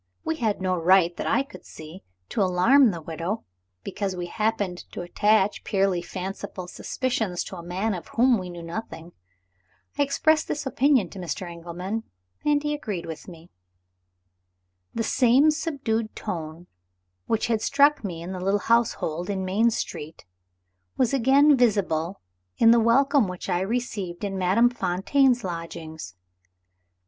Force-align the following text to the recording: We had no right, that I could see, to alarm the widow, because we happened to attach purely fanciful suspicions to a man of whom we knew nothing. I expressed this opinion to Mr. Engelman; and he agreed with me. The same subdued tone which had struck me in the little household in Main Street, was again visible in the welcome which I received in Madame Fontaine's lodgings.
We 0.25 0.37
had 0.37 0.63
no 0.63 0.75
right, 0.77 1.15
that 1.17 1.27
I 1.27 1.43
could 1.43 1.63
see, 1.63 2.01
to 2.29 2.41
alarm 2.41 2.89
the 2.89 3.03
widow, 3.03 3.45
because 3.83 4.15
we 4.15 4.25
happened 4.25 4.79
to 4.93 5.03
attach 5.03 5.63
purely 5.63 6.01
fanciful 6.01 6.67
suspicions 6.67 7.43
to 7.43 7.57
a 7.57 7.61
man 7.63 7.93
of 7.93 8.07
whom 8.07 8.39
we 8.39 8.49
knew 8.49 8.63
nothing. 8.63 9.11
I 9.99 10.01
expressed 10.01 10.47
this 10.47 10.65
opinion 10.65 11.11
to 11.11 11.19
Mr. 11.19 11.47
Engelman; 11.47 12.01
and 12.43 12.63
he 12.63 12.73
agreed 12.73 13.05
with 13.05 13.27
me. 13.27 13.51
The 14.95 15.03
same 15.03 15.51
subdued 15.51 16.15
tone 16.15 16.65
which 17.27 17.45
had 17.45 17.61
struck 17.61 18.03
me 18.03 18.23
in 18.23 18.31
the 18.31 18.39
little 18.41 18.59
household 18.61 19.29
in 19.29 19.45
Main 19.45 19.69
Street, 19.69 20.25
was 20.97 21.13
again 21.13 21.55
visible 21.55 22.21
in 22.57 22.71
the 22.71 22.79
welcome 22.79 23.27
which 23.27 23.49
I 23.49 23.61
received 23.61 24.23
in 24.23 24.35
Madame 24.35 24.71
Fontaine's 24.71 25.43
lodgings. 25.43 26.15